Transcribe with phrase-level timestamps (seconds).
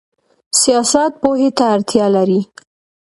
[0.61, 2.41] سیاست پوهې ته اړتیا لري